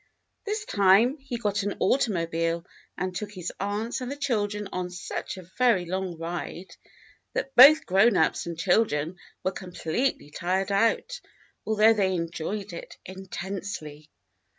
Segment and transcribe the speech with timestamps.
[0.47, 2.65] This time he got an automobile
[2.97, 6.75] and took his aunts and the children on such a very long ride
[7.33, 11.21] that both grown ups and children were completely tired out,
[11.67, 14.09] although they enjoyed it intensely.